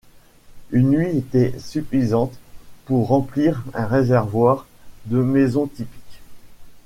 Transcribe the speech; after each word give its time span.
Une 0.71 0.89
nuit 0.89 1.15
était 1.15 1.53
suffisante 1.59 2.33
pour 2.85 3.07
remplir 3.09 3.61
un 3.75 3.85
réservoir 3.85 4.65
de 5.05 5.21
maison 5.21 5.67
typique. 5.67 6.23